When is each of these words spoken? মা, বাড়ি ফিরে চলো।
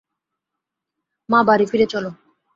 মা, 1.29 1.39
বাড়ি 1.43 1.65
ফিরে 1.65 1.85
চলো। 1.85 2.09